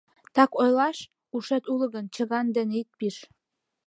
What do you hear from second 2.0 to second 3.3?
чыган дене ит пиж.